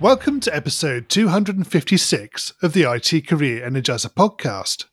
[0.00, 4.86] Welcome to episode 256 of the IT Career Energizer podcast.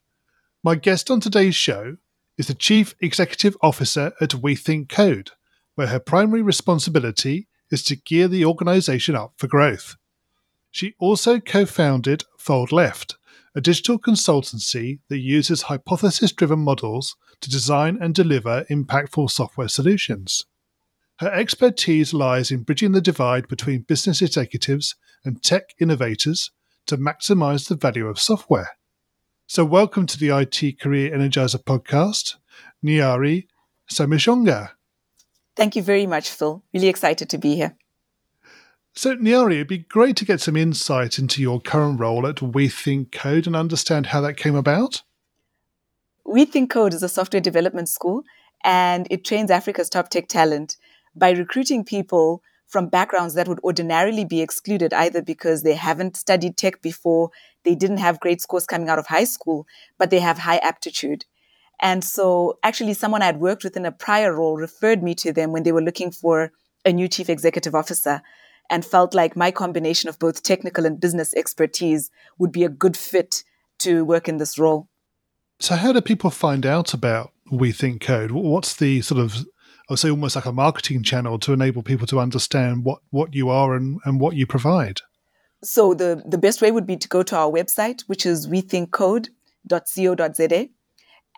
[0.66, 1.96] My guest on today's show
[2.38, 5.32] is the Chief Executive Officer at We Think Code,
[5.76, 9.96] where her primary responsibility is to gear the organization up for growth.
[10.72, 13.16] She also co founded Fold Left,
[13.56, 20.46] a digital consultancy that uses hypothesis driven models to design and deliver impactful software solutions.
[21.20, 24.94] Her expertise lies in bridging the divide between business executives
[25.26, 26.52] and tech innovators
[26.86, 28.78] to maximize the value of software.
[29.48, 32.36] So, welcome to the IT Career Energizer podcast,
[32.86, 33.48] Nyari
[33.92, 34.74] Samushonga.
[35.56, 36.62] Thank you very much, Phil.
[36.72, 37.76] Really excited to be here.
[38.94, 42.68] So, Nyari, it'd be great to get some insight into your current role at We
[42.68, 45.02] Think Code and understand how that came about.
[46.28, 48.22] We Think Code is a software development school
[48.64, 50.78] and it trains Africa's top tech talent
[51.18, 56.58] by recruiting people from backgrounds that would ordinarily be excluded either because they haven't studied
[56.58, 57.32] tech before,
[57.64, 59.66] they didn't have great scores coming out of high school,
[59.98, 61.26] but they have high aptitude.
[61.80, 65.32] And so, actually, someone I had worked with in a prior role referred me to
[65.32, 66.52] them when they were looking for
[66.86, 68.22] a new chief executive officer
[68.70, 72.98] and felt like my combination of both technical and business expertise would be a good
[72.98, 73.44] fit
[73.80, 74.88] to work in this role.
[75.60, 78.32] So, how do people find out about We Think Code?
[78.32, 79.46] What's the sort of
[79.94, 83.50] would say almost like a marketing channel to enable people to understand what, what you
[83.50, 85.00] are and, and what you provide.
[85.64, 90.70] So the, the best way would be to go to our website, which is wethinkcode.co.za.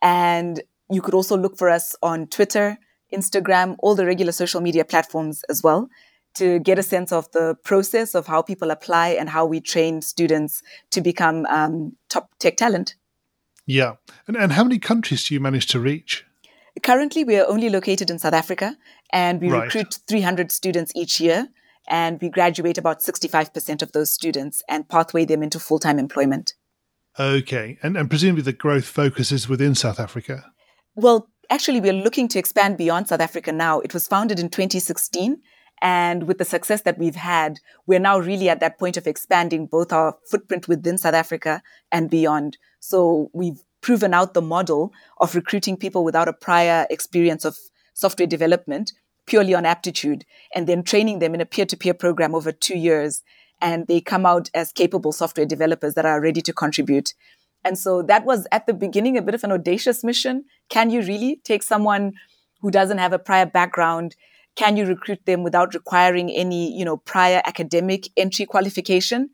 [0.02, 2.78] And you could also look for us on Twitter,
[3.14, 5.90] Instagram, all the regular social media platforms as well
[6.36, 10.02] to get a sense of the process of how people apply and how we train
[10.02, 10.62] students
[10.92, 12.96] to become um, top tech talent.
[13.66, 13.96] Yeah.
[14.28, 16.26] And, and how many countries do you manage to reach?
[16.84, 18.78] Currently, we are only located in South Africa
[19.12, 19.64] and we right.
[19.64, 21.48] recruit 300 students each year.
[21.88, 26.54] And we graduate about 65% of those students and pathway them into full time employment.
[27.20, 27.80] Okay.
[27.82, 30.52] And, and presumably the growth focus is within South Africa?
[30.96, 33.80] Well, actually, we're looking to expand beyond South Africa now.
[33.80, 35.42] It was founded in 2016.
[35.82, 39.66] And with the success that we've had, we're now really at that point of expanding
[39.66, 42.58] both our footprint within South Africa and beyond.
[42.80, 47.58] So we've proven out the model of recruiting people without a prior experience of
[47.94, 48.94] software development
[49.26, 53.22] purely on aptitude and then training them in a peer-to-peer program over two years.
[53.62, 57.14] And they come out as capable software developers that are ready to contribute.
[57.64, 60.46] And so that was at the beginning a bit of an audacious mission.
[60.70, 62.14] Can you really take someone
[62.62, 64.16] who doesn't have a prior background?
[64.56, 69.30] Can you recruit them without requiring any you know prior academic entry qualification?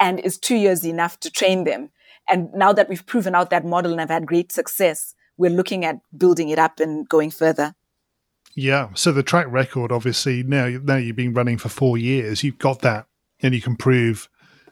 [0.00, 1.90] And is two years enough to train them
[2.28, 5.84] and now that we've proven out that model and have had great success, we're looking
[5.84, 7.74] at building it up and going further.
[8.54, 8.88] Yeah.
[8.94, 12.80] So the track record, obviously, now now you've been running for four years, you've got
[12.80, 13.06] that,
[13.40, 14.28] and you can prove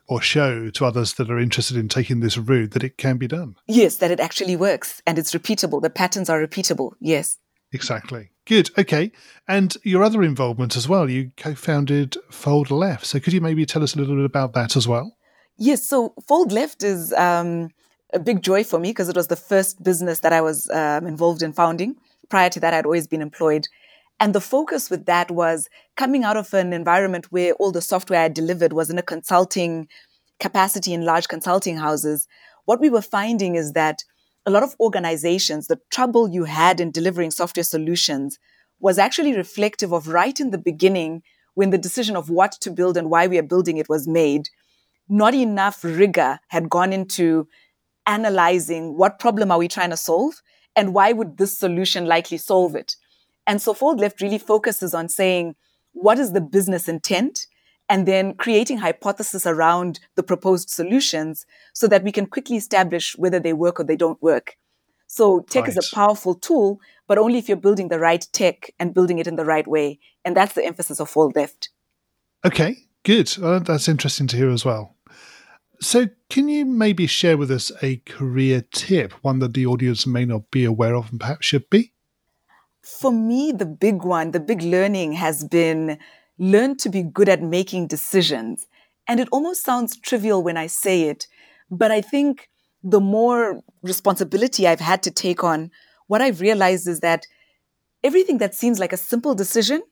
[0.09, 3.27] or show to others that are interested in taking this route that it can be
[3.27, 3.57] done.
[3.67, 5.83] Yes, that it actually works and it's repeatable.
[5.83, 6.93] The patterns are repeatable.
[7.01, 7.39] Yes.
[7.73, 8.31] Exactly.
[8.45, 8.71] Good.
[8.79, 9.11] Okay.
[9.49, 13.05] And your other involvement as well, you co founded Fold Left.
[13.05, 15.16] So could you maybe tell us a little bit about that as well?
[15.59, 17.71] Yes, so Fold Left is um,
[18.13, 21.07] a big joy for me because it was the first business that I was um,
[21.07, 21.97] involved in founding.
[22.29, 23.67] Prior to that, I'd always been employed.
[24.21, 28.23] And the focus with that was coming out of an environment where all the software
[28.23, 29.89] I delivered was in a consulting
[30.41, 32.29] capacity in large consulting houses.
[32.67, 34.05] What we were finding is that
[34.45, 38.39] a lot of organizations, the trouble you had in delivering software solutions
[38.79, 41.23] was actually reflective of right in the beginning
[41.55, 44.51] when the decision of what to build and why we are building it was made
[45.09, 47.49] not enough rigor had gone into
[48.07, 50.43] analyzing what problem are we trying to solve
[50.75, 52.97] and why would this solution likely solve it.
[53.47, 55.55] And so Fold Left really focuses on saying,
[55.93, 57.47] what is the business intent?
[57.89, 63.39] And then creating hypothesis around the proposed solutions so that we can quickly establish whether
[63.39, 64.57] they work or they don't work.
[65.07, 65.77] So tech right.
[65.77, 69.29] is a powerful tool, but only if you're building the right tech and building it
[69.29, 70.01] in the right way.
[70.25, 71.71] And that's the emphasis of Fold Left.
[72.45, 73.33] Okay, good.
[73.41, 74.96] Uh, that's interesting to hear as well.
[75.81, 80.25] So, can you maybe share with us a career tip, one that the audience may
[80.25, 81.93] not be aware of and perhaps should be?
[82.83, 85.99] For me, the big one, the big learning has been
[86.39, 88.67] learn to be good at making decisions.
[89.09, 91.27] And it almost sounds trivial when I say it,
[91.71, 92.49] but I think
[92.83, 95.71] the more responsibility I've had to take on,
[96.07, 97.27] what I've realized is that
[98.05, 99.83] everything that seems like a simple decision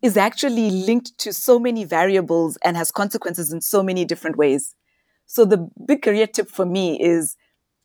[0.00, 4.74] is actually linked to so many variables and has consequences in so many different ways.
[5.32, 7.36] So the big career tip for me is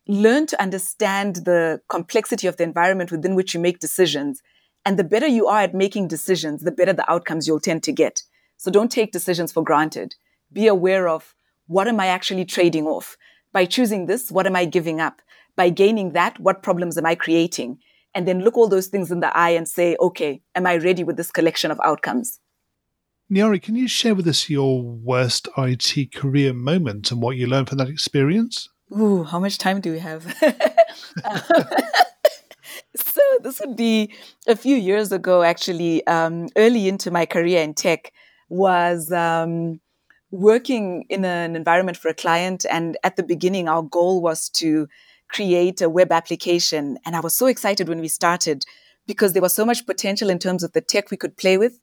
[0.05, 4.41] learn to understand the complexity of the environment within which you make decisions.
[4.85, 7.93] And the better you are at making decisions, the better the outcomes you'll tend to
[7.93, 8.23] get.
[8.57, 10.15] So don't take decisions for granted.
[10.51, 11.35] Be aware of
[11.67, 13.15] what am I actually trading off?
[13.53, 15.21] By choosing this, what am I giving up?
[15.55, 17.79] By gaining that, what problems am I creating?
[18.17, 21.03] and then look all those things in the eye and say, okay, am I ready
[21.03, 22.39] with this collection of outcomes?
[23.29, 27.67] Nyari, can you share with us your worst IT career moment and what you learned
[27.67, 28.69] from that experience?
[28.97, 30.23] Ooh, how much time do we have?
[32.95, 34.13] so this would be
[34.47, 38.13] a few years ago, actually, um, early into my career in tech,
[38.47, 39.81] was um,
[40.31, 42.65] working in an environment for a client.
[42.71, 44.87] And at the beginning, our goal was to
[45.27, 46.97] create a web application.
[47.05, 48.63] And I was so excited when we started
[49.05, 51.77] because there was so much potential in terms of the tech we could play with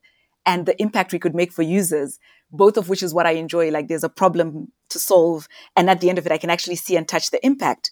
[0.47, 2.19] and the impact we could make for users,
[2.51, 3.71] both of which is what I enjoy.
[3.71, 5.49] Like there's a problem to solve.
[5.77, 7.91] And at the end of it, I can actually see and touch the impact.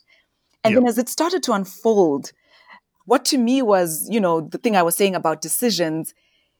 [0.64, 0.80] And yep.
[0.80, 2.32] then as it started to unfold,
[3.04, 6.14] what to me was, you know, the thing I was saying about decisions.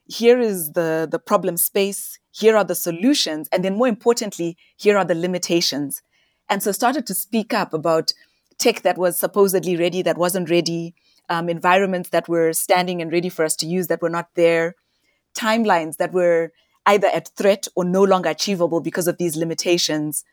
[0.07, 2.19] Here is the, the problem space.
[2.33, 3.49] Here are the solutions.
[3.53, 6.03] And then more importantly, here are the limitations.
[6.49, 8.13] And so started to speak up about
[8.59, 10.95] tech that was supposedly ready that wasn't ready,
[11.29, 14.75] um, environments that were standing and ready for us to use that were not there,
[15.35, 16.53] timelines that were
[16.87, 20.25] either at threat or no longer achievable because of these limitations.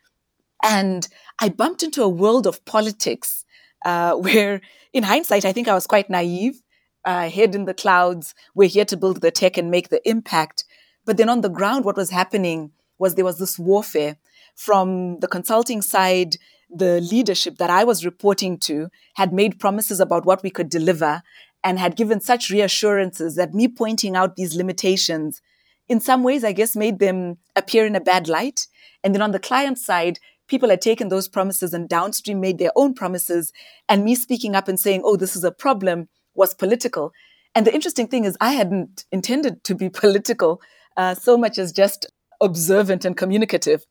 [0.62, 1.08] And
[1.38, 3.44] I bumped into a world of politics
[3.84, 4.60] uh, where,
[4.92, 6.60] in hindsight, I think I was quite naive.
[7.04, 10.64] Uh, head in the clouds, we're here to build the tech and make the impact.
[11.06, 14.18] But then on the ground, what was happening was there was this warfare
[14.54, 16.36] from the consulting side
[16.70, 21.22] the leadership that I was reporting to had made promises about what we could deliver
[21.62, 25.42] and had given such reassurances that me pointing out these limitations
[25.88, 28.68] in some ways, I guess, made them appear in a bad light.
[29.02, 32.70] And then on the client side, people had taken those promises and downstream made their
[32.76, 33.52] own promises.
[33.88, 37.12] And me speaking up and saying, oh, this is a problem was political.
[37.56, 40.62] And the interesting thing is, I hadn't intended to be political
[40.96, 42.06] uh, so much as just
[42.40, 43.84] observant and communicative.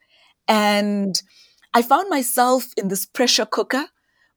[0.47, 1.21] And
[1.73, 3.85] I found myself in this pressure cooker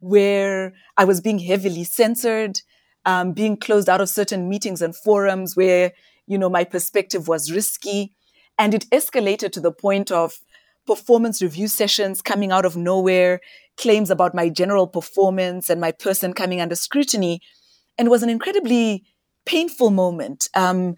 [0.01, 2.59] where I was being heavily censored,
[3.05, 5.93] um, being closed out of certain meetings and forums where,
[6.27, 8.15] you know, my perspective was risky.
[8.59, 10.35] And it escalated to the point of
[10.87, 13.41] performance review sessions coming out of nowhere,
[13.77, 17.41] claims about my general performance and my person coming under scrutiny.
[17.99, 19.05] And was an incredibly
[19.47, 20.97] painful moment, um,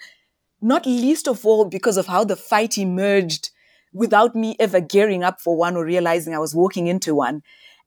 [0.61, 3.51] not least of all because of how the fight emerged
[3.93, 7.43] without me ever gearing up for one or realizing I was walking into one.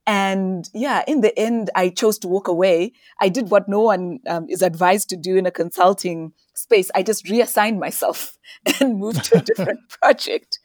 [0.07, 2.94] And yeah, in the end, I chose to walk away.
[3.19, 6.89] I did what no one um, is advised to do in a consulting space.
[6.95, 8.38] I just reassigned myself
[8.80, 10.59] and moved to a different project.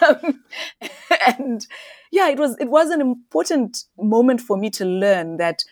[0.00, 0.42] Um,
[1.26, 1.66] and
[2.10, 5.64] yeah, it was it was an important moment for me to learn that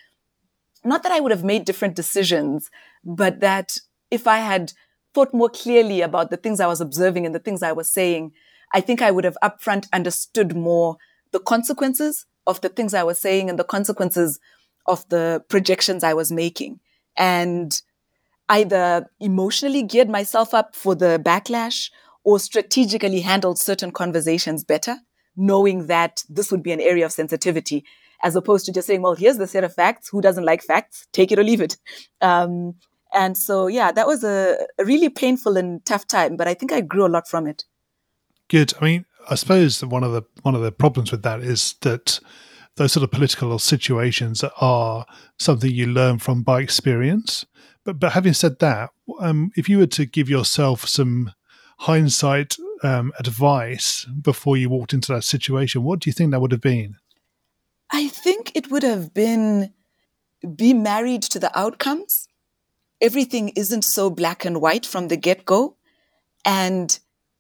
[0.84, 2.70] not that I would have made different decisions,
[3.02, 3.78] but that
[4.10, 4.74] if I had
[5.14, 8.32] thought more clearly about the things I was observing and the things I was saying,
[8.74, 10.99] I think I would have upfront understood more
[11.32, 14.38] the consequences of the things I was saying and the consequences
[14.87, 16.81] of the projections I was making.
[17.17, 17.81] And
[18.49, 21.91] either emotionally geared myself up for the backlash
[22.23, 24.97] or strategically handled certain conversations better,
[25.37, 27.85] knowing that this would be an area of sensitivity,
[28.23, 30.09] as opposed to just saying, well, here's the set of facts.
[30.09, 31.07] Who doesn't like facts?
[31.12, 31.76] Take it or leave it.
[32.21, 32.75] Um,
[33.12, 36.73] and so, yeah, that was a, a really painful and tough time, but I think
[36.73, 37.65] I grew a lot from it.
[38.49, 38.75] Good.
[38.81, 42.21] I mean, I suppose one of the one of the problems with that is that
[42.76, 45.06] those sort of political situations are
[45.38, 47.47] something you learn from by experience.
[47.85, 48.90] But but having said that,
[49.21, 51.33] um, if you were to give yourself some
[51.78, 56.52] hindsight um, advice before you walked into that situation, what do you think that would
[56.52, 56.97] have been?
[57.90, 59.73] I think it would have been
[60.54, 62.28] be married to the outcomes.
[63.00, 65.76] Everything isn't so black and white from the get go,
[66.45, 66.99] and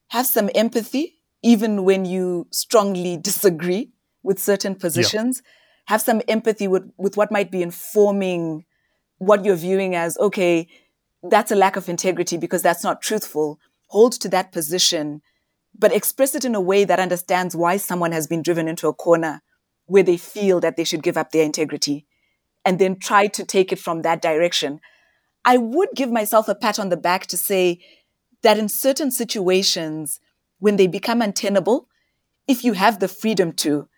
[0.08, 1.15] have some empathy,
[1.46, 3.92] even when you strongly disagree
[4.24, 5.40] with certain positions.
[5.44, 5.50] Yeah.
[5.92, 8.64] Have some empathy with, with what might be informing
[9.18, 10.66] what you're viewing as, okay,
[11.22, 13.60] that's a lack of integrity because that's not truthful.
[13.90, 15.22] Hold to that position,
[15.78, 18.92] but express it in a way that understands why someone has been driven into a
[18.92, 19.40] corner
[19.84, 22.06] where they feel that they should give up their integrity
[22.64, 24.80] and then try to take it from that direction.
[25.44, 27.78] I would give myself a pat on the back to say,
[28.42, 30.20] that in certain situations,
[30.58, 31.88] when they become untenable,
[32.46, 33.88] if you have the freedom to,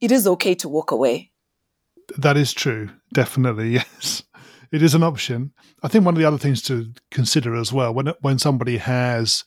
[0.00, 1.30] it is okay to walk away.
[2.18, 2.90] That is true.
[3.12, 4.22] Definitely, yes.
[4.72, 5.52] It is an option.
[5.82, 9.44] I think one of the other things to consider as well when when somebody has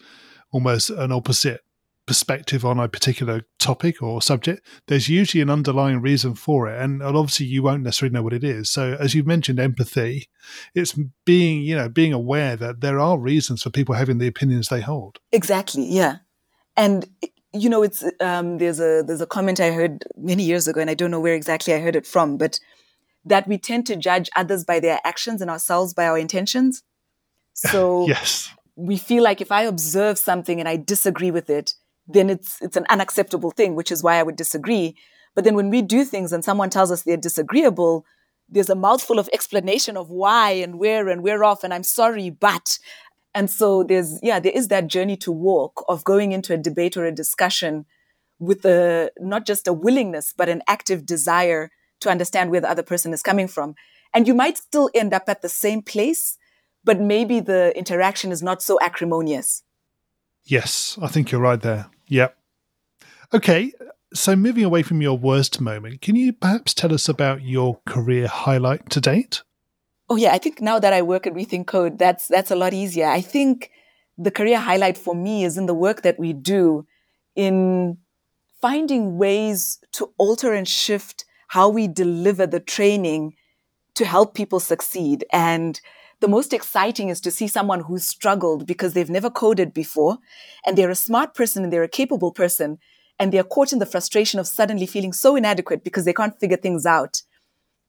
[0.51, 1.61] almost an opposite
[2.09, 6.81] perspective on a particular topic or subject, there's usually an underlying reason for it.
[6.81, 8.71] And obviously you won't necessarily know what it is.
[8.71, 10.27] So as you've mentioned empathy,
[10.73, 14.69] it's being, you know, being aware that there are reasons for people having the opinions
[14.69, 15.19] they hold.
[15.31, 15.85] Exactly.
[15.85, 16.17] Yeah.
[16.79, 17.05] And
[17.51, 20.89] you know, it's um, there's a there's a comment I heard many years ago, and
[20.89, 22.59] I don't know where exactly I heard it from, but
[23.25, 26.83] that we tend to judge others by their actions and ourselves by our intentions.
[27.55, 31.73] So yes, we feel like if I observe something and I disagree with it,
[32.07, 34.95] then it's it's an unacceptable thing, which is why I would disagree.
[35.35, 38.05] But then when we do things and someone tells us they're disagreeable,
[38.47, 42.29] there's a mouthful of explanation of why and where and where off, and I'm sorry,
[42.29, 42.79] but.
[43.39, 46.97] And so there's yeah, there is that journey to walk of going into a debate
[46.97, 47.85] or a discussion
[48.37, 52.83] with a not just a willingness, but an active desire to understand where the other
[52.83, 53.75] person is coming from.
[54.13, 56.37] And you might still end up at the same place,
[56.83, 59.63] but maybe the interaction is not so acrimonious.
[60.43, 61.89] Yes, I think you're right there.
[62.07, 62.37] Yep.
[63.33, 63.71] Okay,
[64.13, 68.27] so moving away from your worst moment, can you perhaps tell us about your career
[68.27, 69.43] highlight to date?
[70.09, 72.55] Oh yeah, I think now that I work at We Think Code, that's that's a
[72.55, 73.07] lot easier.
[73.07, 73.71] I think
[74.17, 76.85] the career highlight for me is in the work that we do
[77.35, 77.97] in
[78.61, 83.33] finding ways to alter and shift how we deliver the training
[83.95, 85.81] to help people succeed and
[86.21, 90.17] the most exciting is to see someone who's struggled because they've never coded before
[90.65, 92.77] and they're a smart person and they're a capable person
[93.19, 96.57] and they're caught in the frustration of suddenly feeling so inadequate because they can't figure
[96.57, 97.21] things out.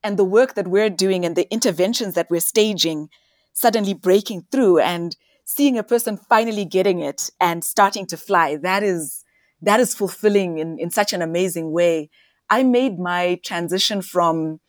[0.03, 3.09] And the work that we're doing and the interventions that we're staging
[3.53, 8.83] suddenly breaking through and seeing a person finally getting it and starting to fly, that
[8.83, 9.25] is,
[9.61, 12.09] that is fulfilling in, in such an amazing way.
[12.49, 14.61] I made my transition from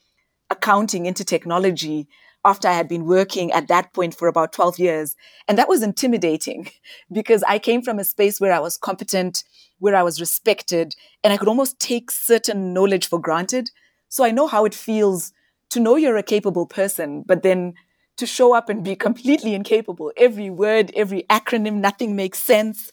[0.50, 2.08] accounting into technology
[2.44, 5.16] after I had been working at that point for about 12 years.
[5.48, 6.70] And that was intimidating
[7.12, 9.44] because I came from a space where I was competent,
[9.80, 13.70] where I was respected, and I could almost take certain knowledge for granted.
[14.12, 15.32] So I know how it feels
[15.70, 17.76] to know you're a capable person, but then
[18.18, 20.12] to show up and be completely incapable.
[20.18, 22.92] Every word, every acronym, nothing makes sense.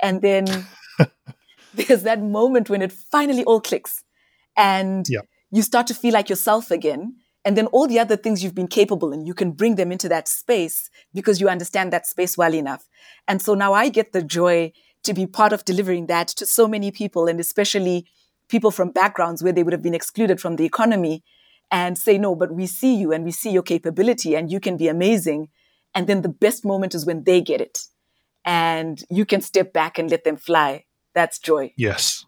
[0.00, 0.46] And then
[1.74, 4.04] there's that moment when it finally all clicks
[4.56, 5.22] and yeah.
[5.50, 8.68] you start to feel like yourself again and then all the other things you've been
[8.68, 12.54] capable in, you can bring them into that space because you understand that space well
[12.54, 12.88] enough.
[13.26, 14.72] And so now I get the joy
[15.02, 18.06] to be part of delivering that to so many people, and especially
[18.50, 21.22] people from backgrounds where they would have been excluded from the economy
[21.70, 24.76] and say, no, but we see you and we see your capability and you can
[24.76, 25.48] be amazing.
[25.94, 27.80] And then the best moment is when they get it
[28.44, 30.84] and you can step back and let them fly.
[31.14, 31.72] That's joy.
[31.76, 32.26] Yes.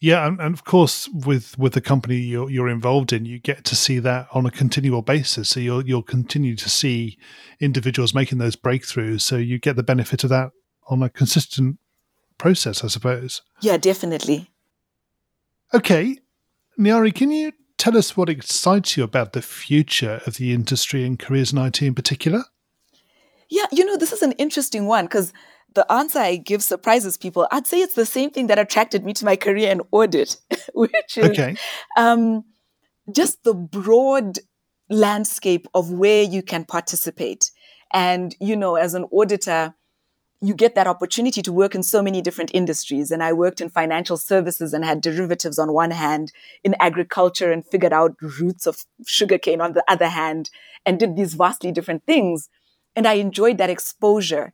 [0.00, 3.64] Yeah, and, and, of course, with with the company you're, you're involved in, you get
[3.64, 5.48] to see that on a continual basis.
[5.48, 7.16] So you'll you'll continue to see
[7.58, 9.22] individuals making those breakthroughs.
[9.22, 10.50] So you get the benefit of that
[10.88, 11.78] on a consistent
[12.36, 13.40] process, I suppose.
[13.62, 14.50] Yeah, definitely.
[15.74, 16.18] Okay,
[16.78, 21.18] Nyari, can you tell us what excites you about the future of the industry and
[21.18, 22.44] careers in IT in particular?
[23.50, 25.32] Yeah, you know, this is an interesting one because
[25.74, 27.48] the answer I give surprises people.
[27.50, 30.36] I'd say it's the same thing that attracted me to my career in audit,
[30.74, 31.56] which is okay.
[31.96, 32.44] um,
[33.12, 34.38] just the broad
[34.88, 37.50] landscape of where you can participate.
[37.92, 39.74] And, you know, as an auditor,
[40.46, 43.10] you get that opportunity to work in so many different industries.
[43.10, 46.32] And I worked in financial services and had derivatives on one hand,
[46.62, 50.50] in agriculture and figured out roots of sugarcane on the other hand,
[50.84, 52.48] and did these vastly different things.
[52.96, 54.52] And I enjoyed that exposure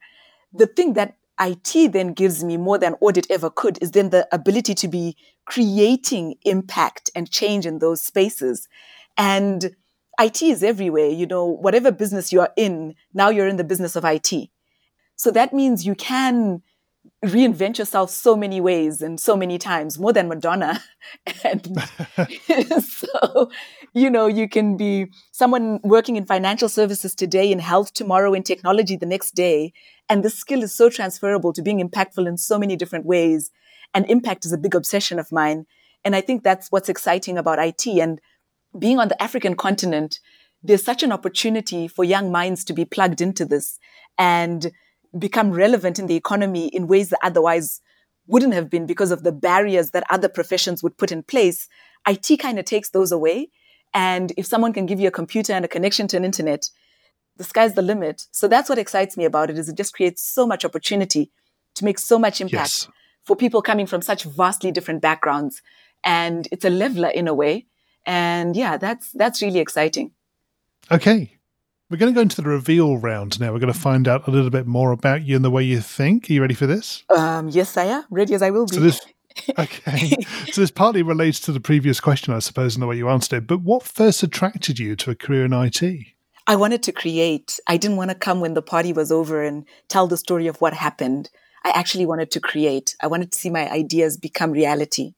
[0.52, 4.28] the thing that IT then gives me more than audit ever could is then the
[4.32, 5.16] ability to be
[5.46, 8.68] creating impact and change in those spaces.
[9.16, 9.74] And
[10.20, 11.08] IT is everywhere.
[11.08, 14.50] You know, whatever business you are in, now you're in the business of IT.
[15.20, 16.62] So that means you can
[17.22, 20.82] reinvent yourself so many ways and so many times, more than Madonna.
[21.44, 21.78] and
[22.82, 23.50] so,
[23.92, 28.42] you know, you can be someone working in financial services today, in health tomorrow, in
[28.42, 29.74] technology the next day.
[30.08, 33.50] And the skill is so transferable to being impactful in so many different ways.
[33.92, 35.66] And impact is a big obsession of mine.
[36.02, 37.86] And I think that's what's exciting about IT.
[37.86, 38.22] And
[38.78, 40.18] being on the African continent,
[40.62, 43.78] there's such an opportunity for young minds to be plugged into this.
[44.16, 44.72] And
[45.18, 47.80] become relevant in the economy in ways that otherwise
[48.26, 51.68] wouldn't have been because of the barriers that other professions would put in place,
[52.08, 53.48] IT kind of takes those away.
[53.92, 56.70] And if someone can give you a computer and a connection to an internet,
[57.36, 58.26] the sky's the limit.
[58.30, 61.32] So that's what excites me about it is it just creates so much opportunity
[61.74, 62.88] to make so much impact yes.
[63.24, 65.60] for people coming from such vastly different backgrounds.
[66.04, 67.66] And it's a leveler in a way.
[68.06, 70.12] And yeah, that's that's really exciting.
[70.90, 71.36] Okay.
[71.90, 73.52] We're going to go into the reveal round now.
[73.52, 75.80] We're going to find out a little bit more about you and the way you
[75.80, 76.30] think.
[76.30, 77.02] Are you ready for this?
[77.10, 78.04] Um, yes, I am.
[78.10, 78.76] Ready as I will be.
[78.76, 79.00] So this,
[79.58, 80.16] okay.
[80.52, 83.38] so this partly relates to the previous question, I suppose, and the way you answered
[83.38, 83.46] it.
[83.48, 85.82] But what first attracted you to a career in IT?
[86.46, 87.58] I wanted to create.
[87.66, 90.60] I didn't want to come when the party was over and tell the story of
[90.60, 91.28] what happened.
[91.64, 92.94] I actually wanted to create.
[93.02, 95.14] I wanted to see my ideas become reality.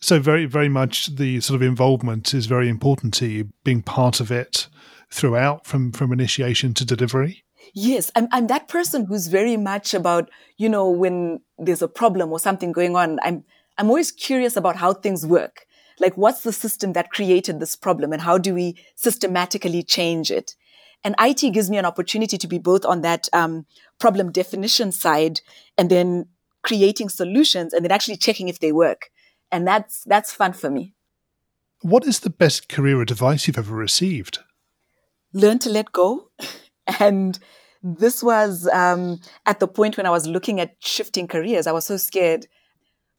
[0.00, 4.20] So very, very much the sort of involvement is very important to you, being part
[4.20, 4.68] of it
[5.10, 7.44] throughout from from initiation to delivery?
[7.74, 12.32] Yes I'm, I'm that person who's very much about you know when there's a problem
[12.32, 13.44] or something going on i'm
[13.78, 15.66] i'm always curious about how things work.
[15.98, 20.56] Like what's the system that created this problem and how do we systematically change it?
[21.04, 23.66] And it gives me an opportunity to be both on that um,
[23.98, 25.40] problem definition side
[25.78, 26.26] and then
[26.62, 29.10] creating solutions and then actually checking if they work.
[29.50, 30.94] And that's that's fun for me.
[31.82, 34.40] What is the best career advice you've ever received
[35.32, 36.30] learn to let go.
[36.98, 37.38] And
[37.82, 41.66] this was um, at the point when I was looking at shifting careers.
[41.66, 42.46] I was so scared.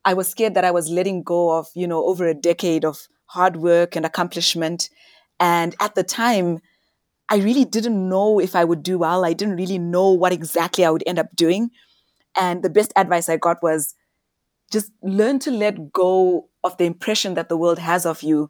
[0.03, 3.07] I was scared that I was letting go of, you know, over a decade of
[3.27, 4.89] hard work and accomplishment.
[5.39, 6.59] And at the time,
[7.29, 9.23] I really didn't know if I would do well.
[9.23, 11.71] I didn't really know what exactly I would end up doing.
[12.37, 13.95] And the best advice I got was
[14.71, 18.49] just learn to let go of the impression that the world has of you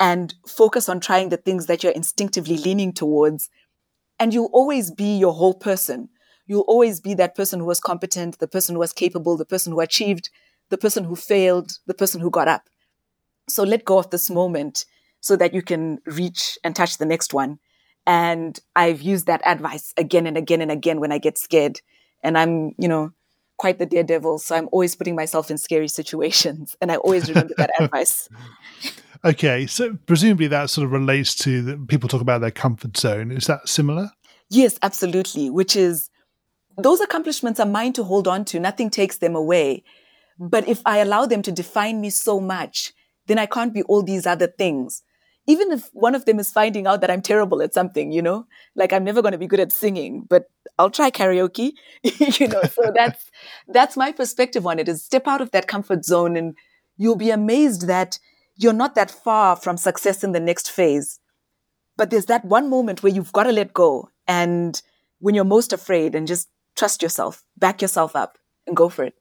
[0.00, 3.50] and focus on trying the things that you're instinctively leaning towards.
[4.18, 6.08] And you'll always be your whole person.
[6.46, 9.72] You'll always be that person who was competent, the person who was capable, the person
[9.72, 10.30] who achieved,
[10.70, 12.62] the person who failed, the person who got up.
[13.48, 14.86] So let go of this moment
[15.20, 17.58] so that you can reach and touch the next one.
[18.06, 21.80] And I've used that advice again and again and again when I get scared.
[22.22, 23.12] And I'm, you know,
[23.58, 24.38] quite the daredevil.
[24.38, 26.74] So I'm always putting myself in scary situations.
[26.80, 28.28] And I always remember that advice.
[29.24, 33.30] Okay, so presumably that sort of relates to the, people talk about their comfort zone.
[33.30, 34.10] Is that similar?
[34.48, 35.50] Yes, absolutely.
[35.50, 36.08] Which is
[36.78, 38.60] those accomplishments are mine to hold on to.
[38.60, 39.84] Nothing takes them away.
[40.38, 42.94] But if I allow them to define me so much,
[43.26, 45.02] then I can't be all these other things.
[45.46, 48.46] Even if one of them is finding out that I'm terrible at something, you know,
[48.74, 50.44] like I'm never going to be good at singing, but
[50.78, 52.62] I'll try karaoke, you know.
[52.62, 53.30] So that's
[53.68, 54.88] that's my perspective on it.
[54.88, 56.56] Is step out of that comfort zone, and
[56.96, 58.18] you'll be amazed that
[58.56, 61.18] you're not that far from success in the next phase.
[61.96, 64.08] But there's that one moment where you've got to let go.
[64.26, 64.80] And
[65.18, 69.14] when you're most afraid, and just trust yourself, back yourself up, and go for it.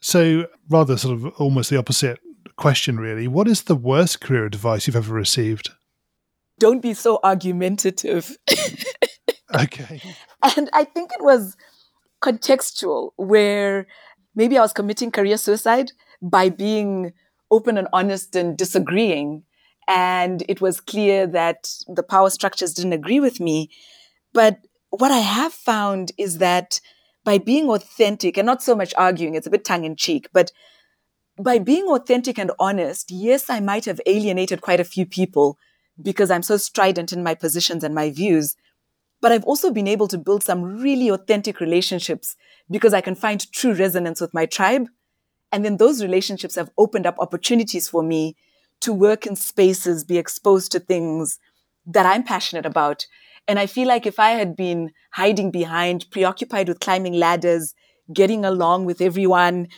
[0.00, 2.20] So, rather sort of almost the opposite
[2.56, 3.26] question, really.
[3.26, 5.70] What is the worst career advice you've ever received?
[6.58, 8.36] Don't be so argumentative.
[9.54, 10.00] okay.
[10.56, 11.56] And I think it was
[12.22, 13.86] contextual, where
[14.34, 15.92] maybe I was committing career suicide
[16.22, 17.12] by being
[17.50, 19.44] open and honest and disagreeing.
[19.86, 23.70] And it was clear that the power structures didn't agree with me.
[24.32, 24.58] But
[24.90, 26.80] what I have found is that
[27.24, 30.52] by being authentic and not so much arguing, it's a bit tongue in cheek, but
[31.38, 35.58] by being authentic and honest, yes, I might have alienated quite a few people
[36.00, 38.56] because I'm so strident in my positions and my views.
[39.20, 42.36] But I've also been able to build some really authentic relationships
[42.70, 44.88] because I can find true resonance with my tribe
[45.52, 48.36] and then those relationships have opened up opportunities for me
[48.80, 51.38] to work in spaces, be exposed to things
[51.86, 53.06] that I'm passionate about.
[53.46, 57.74] And I feel like if I had been hiding behind, preoccupied with climbing ladders,
[58.12, 59.68] getting along with everyone,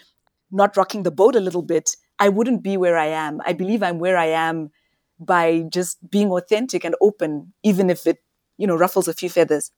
[0.50, 3.40] not rocking the boat a little bit, I wouldn't be where I am.
[3.44, 4.70] I believe I'm where I am
[5.18, 8.18] by just being authentic and open, even if it,
[8.56, 9.70] you know, ruffles a few feathers.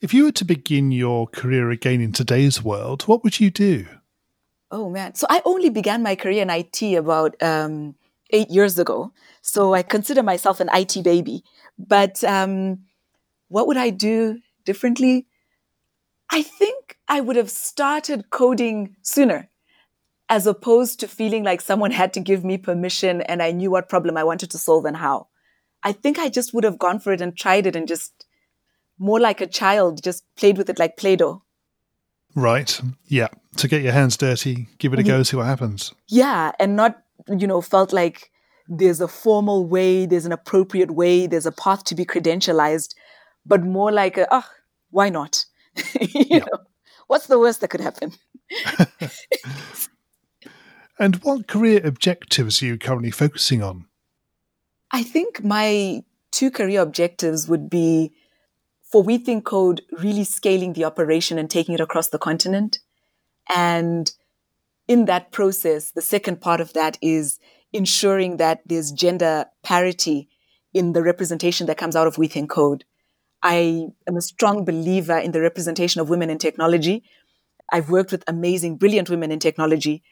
[0.00, 3.86] If you were to begin your career again in today's world, what would you do?
[4.74, 5.14] Oh man.
[5.14, 7.94] So I only began my career in IT about um,
[8.30, 9.12] eight years ago.
[9.40, 11.44] So I consider myself an IT baby.
[11.78, 12.80] But um,
[13.46, 15.28] what would I do differently?
[16.28, 19.48] I think I would have started coding sooner
[20.28, 23.88] as opposed to feeling like someone had to give me permission and I knew what
[23.88, 25.28] problem I wanted to solve and how.
[25.84, 28.26] I think I just would have gone for it and tried it and just
[28.98, 31.44] more like a child, just played with it like Play Doh.
[32.34, 32.80] Right.
[33.06, 33.28] Yeah.
[33.56, 35.22] To get your hands dirty, give it a go, mm-hmm.
[35.22, 35.94] see what happens.
[36.08, 36.52] Yeah.
[36.58, 38.30] And not, you know, felt like
[38.68, 42.94] there's a formal way, there's an appropriate way, there's a path to be credentialized,
[43.46, 44.46] but more like, a, oh,
[44.90, 45.44] why not?
[46.00, 46.38] you yeah.
[46.38, 46.58] know,
[47.06, 48.12] what's the worst that could happen?
[50.98, 53.86] and what career objectives are you currently focusing on?
[54.90, 58.12] I think my two career objectives would be
[58.84, 62.78] for We Think Code, really scaling the operation and taking it across the continent.
[63.54, 64.12] And
[64.86, 67.38] in that process, the second part of that is
[67.72, 70.28] ensuring that there's gender parity
[70.72, 72.84] in the representation that comes out of We Think Code.
[73.42, 77.04] I am a strong believer in the representation of women in technology.
[77.70, 80.02] I've worked with amazing, brilliant women in technology,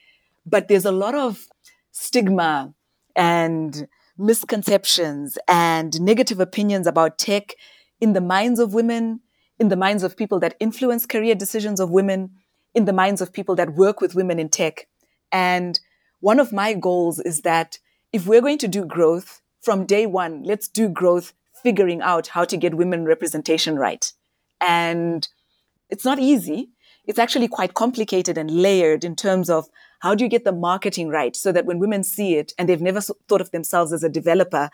[0.44, 1.46] but there's a lot of
[1.92, 2.74] stigma
[3.14, 3.86] and
[4.18, 7.54] misconceptions and negative opinions about tech
[8.02, 9.20] in the minds of women,
[9.60, 12.30] in the minds of people that influence career decisions of women,
[12.74, 14.88] in the minds of people that work with women in tech.
[15.30, 15.78] And
[16.18, 17.78] one of my goals is that
[18.12, 22.44] if we're going to do growth from day one, let's do growth figuring out how
[22.44, 24.12] to get women representation right.
[24.60, 25.28] And
[25.88, 26.70] it's not easy.
[27.04, 29.68] It's actually quite complicated and layered in terms of
[30.00, 32.82] how do you get the marketing right so that when women see it and they've
[32.82, 34.70] never thought of themselves as a developer,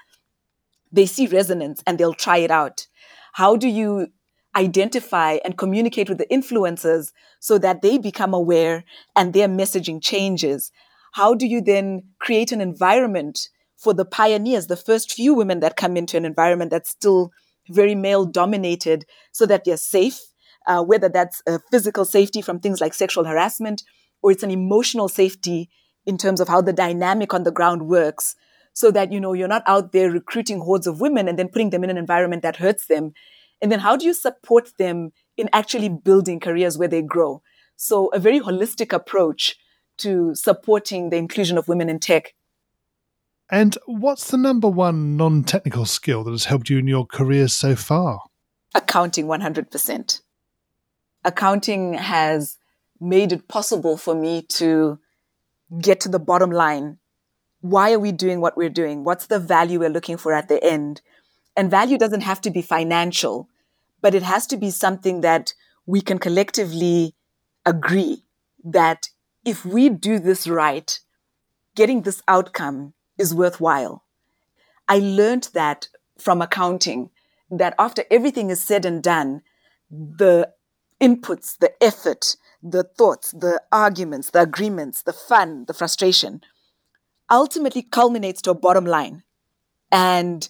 [0.91, 2.87] they see resonance and they'll try it out.
[3.33, 4.09] How do you
[4.57, 10.73] identify and communicate with the influencers so that they become aware and their messaging changes?
[11.13, 13.39] How do you then create an environment
[13.77, 17.31] for the pioneers, the first few women that come into an environment that's still
[17.71, 20.19] very male dominated, so that they're safe,
[20.67, 23.83] uh, whether that's physical safety from things like sexual harassment
[24.23, 25.71] or it's an emotional safety
[26.07, 28.35] in terms of how the dynamic on the ground works
[28.79, 31.71] so that you know you're not out there recruiting hordes of women and then putting
[31.71, 33.13] them in an environment that hurts them
[33.61, 37.43] and then how do you support them in actually building careers where they grow
[37.77, 39.57] so a very holistic approach
[39.97, 42.35] to supporting the inclusion of women in tech
[43.51, 47.49] and what's the number one non technical skill that has helped you in your career
[47.49, 48.21] so far?
[48.75, 50.21] Accounting 100%.
[51.25, 52.59] Accounting has
[53.01, 54.99] made it possible for me to
[55.81, 56.99] get to the bottom line.
[57.69, 59.05] Why are we doing what we're doing?
[59.05, 61.03] What's the value we're looking for at the end?
[61.55, 63.51] And value doesn't have to be financial,
[64.01, 65.53] but it has to be something that
[65.85, 67.15] we can collectively
[67.67, 68.25] agree
[68.65, 69.11] that
[69.45, 70.99] if we do this right,
[71.75, 74.03] getting this outcome is worthwhile.
[74.89, 77.11] I learned that from accounting
[77.51, 79.43] that after everything is said and done,
[79.91, 80.53] the
[81.03, 86.41] inputs, the effort, the thoughts, the arguments, the agreements, the fun, the frustration
[87.31, 89.23] ultimately culminates to a bottom line.
[89.91, 90.49] And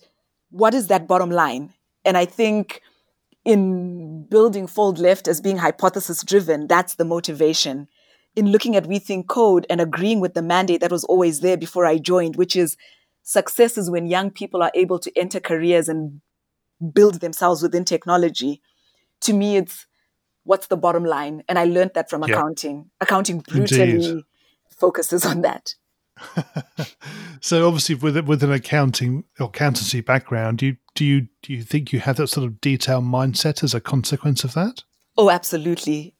[0.51, 1.75] what is that bottom line?
[2.05, 2.83] And I think
[3.45, 7.89] in building Fold Left as being hypothesis driven, that's the motivation
[8.37, 11.57] in looking at We Think Code and agreeing with the mandate that was always there
[11.57, 12.77] before I joined, which is
[13.23, 16.21] success is when young people are able to enter careers and
[16.93, 18.63] build themselves within technology.
[19.23, 19.87] To me, it's
[20.45, 21.43] what's the bottom line?
[21.49, 22.91] And I learned that from accounting.
[23.01, 24.25] Accounting brutally Indeed.
[24.71, 25.75] focuses on that.
[27.41, 31.63] so obviously with with an accounting or accountancy background, do you do you do you
[31.63, 34.85] think you have that sort of detailed mindset as a consequence of that?
[35.17, 36.15] Oh, absolutely.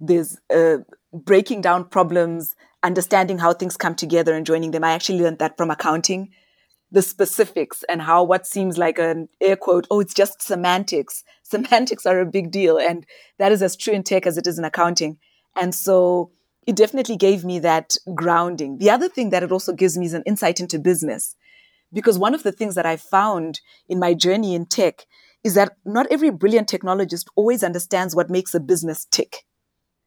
[0.00, 0.78] There's a
[1.12, 4.84] breaking down problems, understanding how things come together and joining them.
[4.84, 6.30] I actually learned that from accounting,
[6.90, 11.24] the specifics and how what seems like an air quote, oh, it's just semantics.
[11.42, 12.78] Semantics are a big deal.
[12.78, 13.06] And
[13.38, 15.18] that is as true in tech as it is in accounting.
[15.56, 16.30] And so
[16.66, 18.78] it definitely gave me that grounding.
[18.78, 21.36] The other thing that it also gives me is an insight into business.
[21.92, 25.06] Because one of the things that I found in my journey in tech
[25.44, 29.44] is that not every brilliant technologist always understands what makes a business tick.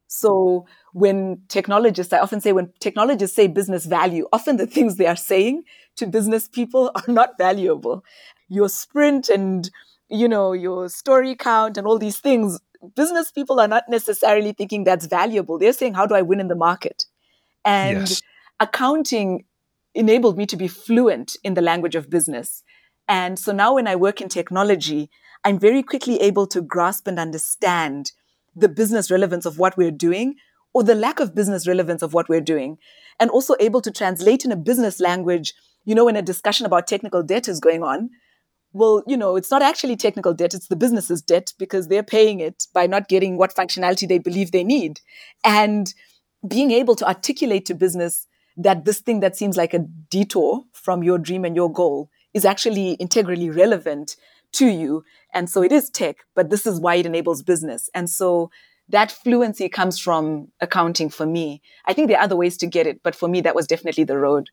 [0.08, 5.06] So when technologists, I often say when technologists say business value, often the things they
[5.06, 5.64] are saying
[5.98, 8.04] to business people are not valuable.
[8.48, 9.70] Your sprint and,
[10.10, 12.60] you know, your story count and all these things,
[12.96, 15.58] business people are not necessarily thinking that's valuable.
[15.58, 17.06] They're saying, how do I win in the market?
[17.66, 18.22] And yes.
[18.60, 19.46] accounting
[19.94, 22.64] enabled me to be fluent in the language of business.
[23.08, 25.10] And so now when I work in technology,
[25.44, 28.12] I'm very quickly able to grasp and understand
[28.56, 30.36] the business relevance of what we're doing
[30.74, 32.78] or the lack of business relevance of what we're doing.
[33.20, 35.54] And also able to translate in a business language,
[35.86, 38.10] you know, when a discussion about technical debt is going on,
[38.74, 42.40] well, you know, it's not actually technical debt, it's the business's debt because they're paying
[42.40, 45.00] it by not getting what functionality they believe they need.
[45.44, 45.94] And
[46.48, 48.28] being able to articulate to business
[48.58, 52.46] that this thing that seems like a detour from your dream and your goal is
[52.46, 54.16] actually integrally relevant
[54.54, 55.04] to you.
[55.34, 57.90] And so it is tech, but this is why it enables business.
[57.94, 58.50] And so
[58.90, 61.62] that fluency comes from accounting for me.
[61.86, 64.06] I think there are other ways to get it, but for me, that was definitely
[64.06, 64.50] the road.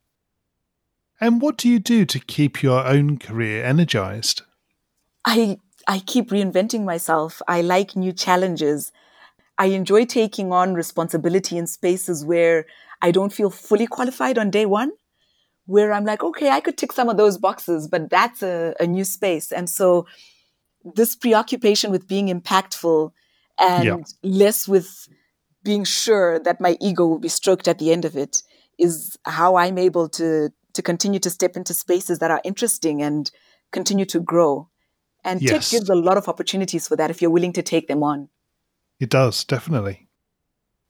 [1.24, 4.42] And what do you do to keep your own career energized?
[5.24, 5.56] I
[5.88, 7.40] I keep reinventing myself.
[7.48, 8.92] I like new challenges.
[9.56, 12.66] I enjoy taking on responsibility in spaces where
[13.00, 14.92] I don't feel fully qualified on day one
[15.64, 18.86] where I'm like, okay, I could tick some of those boxes, but that's a, a
[18.86, 19.50] new space.
[19.50, 20.06] And so
[20.94, 23.12] this preoccupation with being impactful
[23.58, 23.96] and yeah.
[24.22, 25.08] less with
[25.62, 28.42] being sure that my ego will be stroked at the end of it
[28.78, 33.30] is how I'm able to to continue to step into spaces that are interesting and
[33.72, 34.68] continue to grow.
[35.24, 35.70] And Yes.
[35.70, 38.28] tech gives a lot of opportunities for that if you're willing to take them on.
[39.00, 40.08] It does, definitely.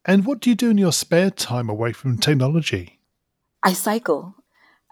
[0.05, 3.01] And what do you do in your spare time away from technology?
[3.63, 4.35] I cycle.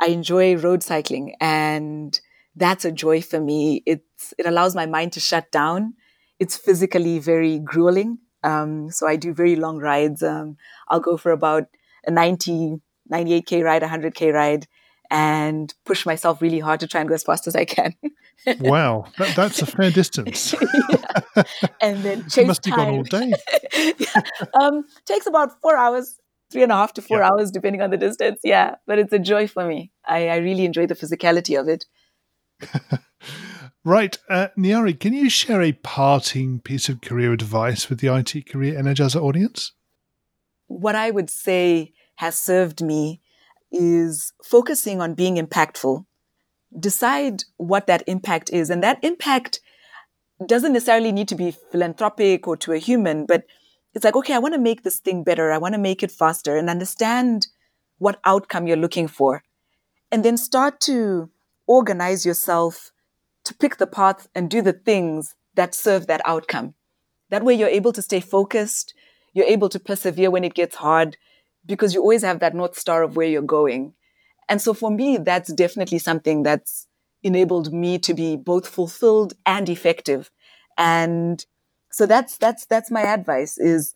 [0.01, 2.19] I enjoy road cycling and
[2.57, 3.83] that's a joy for me.
[3.87, 5.95] It's it allows my mind to shut down.
[6.39, 8.19] It's physically very grueling.
[8.43, 10.23] Um, so I do very long rides.
[10.23, 10.57] Um,
[10.89, 11.65] I'll go for about
[12.07, 12.81] a 90,
[13.13, 14.67] 98k ride, 100k ride,
[15.13, 17.95] and push myself really hard to try and go as fast as I can.
[18.59, 20.53] Wow, that, that's a fair distance.
[20.65, 21.43] Yeah.
[21.81, 23.33] And then chase must have gone all day.
[24.61, 26.19] um, takes about four hours,
[26.51, 27.29] three and a half to four Yeah.
[27.31, 28.41] hours, depending on the distance.
[28.43, 29.93] Yeah, but it's a joy for me.
[30.05, 31.85] I, I really enjoy the physicality of it.
[33.85, 38.49] Right, uh, Nyari, can you share a parting piece of career advice with the IT
[38.49, 39.73] Career Energizer audience?
[40.69, 43.21] What I would say has served me
[43.73, 46.05] is focusing on being impactful.
[46.79, 48.71] Decide what that impact is.
[48.71, 49.61] And that impact
[50.47, 53.45] doesn't necessarily need to be philanthropic or to a human, but
[53.95, 55.53] it's like, okay, I want to make this thing better.
[55.53, 57.49] I want to make it faster and understand
[57.99, 59.43] what outcome you're looking for.
[60.11, 61.31] And then start to
[61.67, 62.91] organize yourself
[63.45, 66.75] to pick the path and do the things that serve that outcome.
[67.31, 68.95] That way you're able to stay focused.
[69.33, 71.17] You're able to persevere when it gets hard
[71.67, 73.95] because you always have that North Star of where you're going.
[74.49, 76.87] And so for me, that's definitely something that's
[77.23, 80.31] enabled me to be both fulfilled and effective.
[80.77, 81.45] And
[81.91, 83.95] so that's, that's, that's my advice is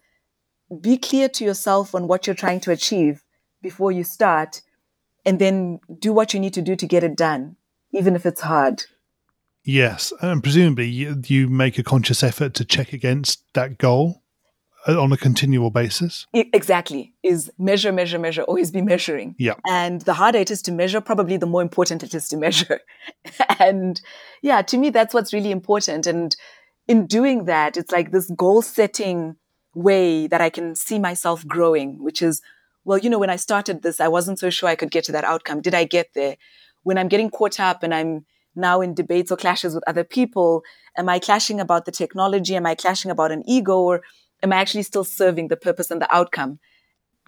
[0.81, 3.25] be clear to yourself on what you're trying to achieve
[3.63, 4.63] before you start
[5.25, 7.57] and then do what you need to do to get it done,
[7.93, 8.85] even if it's hard.
[9.65, 14.23] Yes, and presumably you, you make a conscious effort to check against that goal
[14.89, 16.27] Uh, on a continual basis.
[16.33, 17.13] Exactly.
[17.25, 19.35] Is measure, measure, measure, always be measuring.
[19.37, 19.55] Yeah.
[19.67, 22.81] And the harder it is to measure, probably the more important it is to measure.
[23.59, 24.01] and
[24.43, 26.07] yeah, to me, that's what's really important.
[26.07, 26.37] And
[26.87, 29.37] in doing that, it's like this goal setting
[29.75, 32.41] way that I can see myself growing, which is,
[32.85, 35.13] well, you know, when I started this, I wasn't so sure I could get to
[35.13, 35.63] that outcome.
[35.63, 36.37] Did I get there?
[36.85, 40.63] When I'm getting caught up and I'm now in debates or clashes with other people,
[40.97, 42.55] am I clashing about the technology?
[42.55, 43.81] Am I clashing about an ego?
[43.81, 44.03] Or
[44.43, 46.59] am I actually still serving the purpose and the outcome?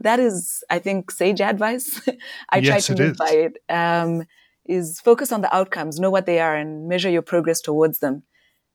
[0.01, 2.01] That is, I think, sage advice.
[2.51, 3.59] I Yes, try to live by it.
[3.69, 4.25] Um,
[4.67, 8.23] is focus on the outcomes, know what they are, and measure your progress towards them.